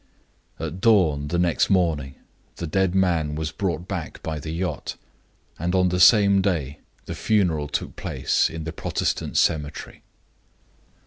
At 0.59 0.81
dawn 0.81 1.27
the 1.27 1.37
next 1.37 1.69
morning 1.69 2.15
the 2.55 2.65
dead 2.65 2.95
man 2.95 3.35
was 3.35 3.51
brought 3.51 3.87
back 3.87 4.23
by 4.23 4.39
the 4.39 4.49
yacht; 4.49 4.95
and 5.59 5.75
on 5.75 5.89
the 5.89 5.99
same 5.99 6.41
day 6.41 6.79
the 7.05 7.13
funeral 7.13 7.67
took 7.67 7.95
place 7.95 8.49
in 8.49 8.63
the 8.63 8.73
Protestant 8.73 9.37
cemetery." 9.37 10.01